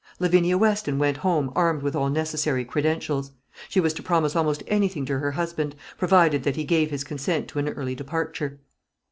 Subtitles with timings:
[0.17, 3.33] Lavinia Weston went home armed with all necessary credentials.
[3.69, 7.47] She was to promise almost anything to her husband, provided that he gave his consent
[7.49, 8.59] to an early departure.